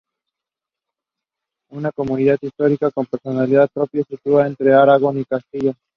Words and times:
Es 1.69 1.77
una 1.77 1.91
comunidad 1.91 2.39
histórica 2.41 2.89
con 2.89 3.05
personalidad 3.05 3.69
propia, 3.71 4.03
situada 4.09 4.47
entre 4.47 4.73
Aragón 4.73 5.19
y 5.19 5.25
Castilla. 5.25 5.73